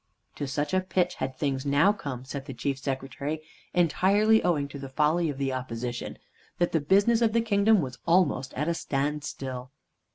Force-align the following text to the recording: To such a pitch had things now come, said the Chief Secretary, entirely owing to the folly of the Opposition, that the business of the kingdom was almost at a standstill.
To 0.37 0.47
such 0.47 0.73
a 0.73 0.81
pitch 0.81 1.13
had 1.21 1.35
things 1.35 1.63
now 1.63 1.93
come, 1.93 2.25
said 2.25 2.45
the 2.45 2.55
Chief 2.55 2.79
Secretary, 2.79 3.39
entirely 3.71 4.41
owing 4.41 4.67
to 4.69 4.79
the 4.79 4.89
folly 4.89 5.29
of 5.29 5.37
the 5.37 5.53
Opposition, 5.53 6.17
that 6.57 6.71
the 6.71 6.81
business 6.81 7.21
of 7.21 7.33
the 7.33 7.41
kingdom 7.41 7.81
was 7.81 7.99
almost 8.07 8.51
at 8.55 8.67
a 8.67 8.73
standstill. 8.73 9.69